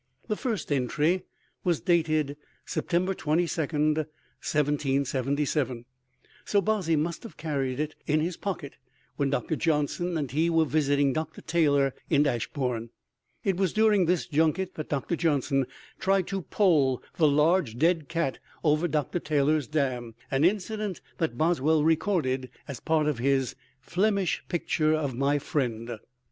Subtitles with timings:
[0.27, 1.25] The first entry
[1.63, 5.85] was dated September 22, 1777,
[6.43, 8.77] so Bozzy must have carried it in his pocket
[9.17, 9.55] when Dr.
[9.55, 11.41] Johnson and he were visiting Dr.
[11.41, 12.89] Taylor in Ashbourne.
[13.43, 15.15] It was during this junket that Dr.
[15.15, 15.67] Johnson
[15.99, 19.19] tried to pole the large dead cat over Dr.
[19.19, 25.37] Taylor's dam, an incident that Boswell recorded as part of his "Flemish picture of my
[25.37, 25.99] friend."